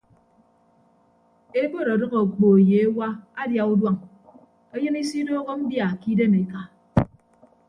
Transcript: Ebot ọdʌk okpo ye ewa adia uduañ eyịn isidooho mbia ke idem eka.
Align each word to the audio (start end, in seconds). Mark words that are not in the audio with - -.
Ebot 1.61 1.87
ọdʌk 1.93 2.13
okpo 2.23 2.47
ye 2.69 2.77
ewa 2.85 3.07
adia 3.41 3.63
uduañ 3.73 3.97
eyịn 4.75 4.95
isidooho 5.01 5.51
mbia 5.61 5.85
ke 5.99 6.07
idem 6.13 6.33
eka. 6.41 6.61